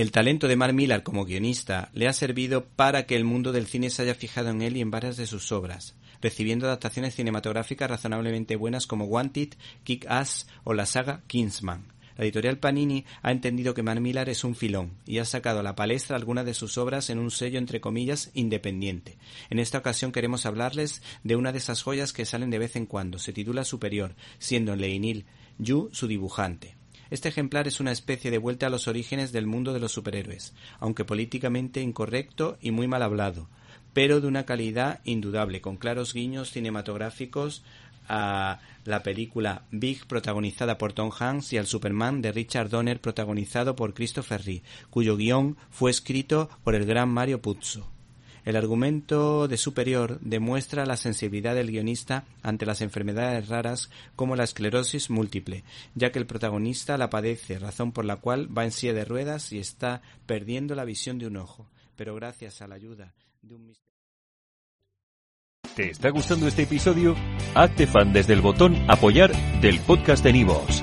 [0.00, 3.66] El talento de Mark Millar como guionista le ha servido para que el mundo del
[3.66, 7.90] cine se haya fijado en él y en varias de sus obras, recibiendo adaptaciones cinematográficas
[7.90, 9.50] razonablemente buenas como Wanted,
[9.84, 11.84] Kick-Ass o la saga Kingsman.
[12.16, 15.62] La editorial Panini ha entendido que Mark Millar es un filón y ha sacado a
[15.62, 19.18] la palestra algunas de sus obras en un sello entre comillas independiente.
[19.50, 22.86] En esta ocasión queremos hablarles de una de esas joyas que salen de vez en
[22.86, 23.18] cuando.
[23.18, 25.26] Se titula Superior, siendo Leinil
[25.58, 26.79] Yu su dibujante.
[27.10, 30.54] Este ejemplar es una especie de vuelta a los orígenes del mundo de los superhéroes,
[30.78, 33.48] aunque políticamente incorrecto y muy mal hablado,
[33.92, 37.64] pero de una calidad indudable, con claros guiños cinematográficos
[38.08, 43.76] a la película Big protagonizada por Tom Hanks y al Superman de Richard Donner protagonizado
[43.76, 47.88] por Christopher Reeve, cuyo guion fue escrito por el gran Mario Puzo.
[48.44, 54.44] El argumento de Superior demuestra la sensibilidad del guionista ante las enfermedades raras como la
[54.44, 58.94] esclerosis múltiple, ya que el protagonista la padece, razón por la cual va en silla
[58.94, 61.66] de ruedas y está perdiendo la visión de un ojo,
[61.96, 63.72] pero gracias a la ayuda de un
[65.76, 67.14] ¿Te está gustando este episodio?
[67.54, 70.82] Hazte fan desde el botón apoyar del podcast de Nivos.